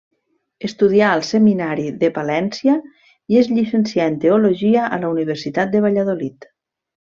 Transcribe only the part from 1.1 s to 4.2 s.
al Seminari de Palència i es llicencià en